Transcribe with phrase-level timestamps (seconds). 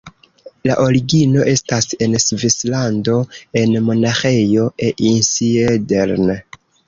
[0.67, 3.17] La origino estas en Svislando,
[3.63, 6.35] en Monaĥejo Einsiedeln.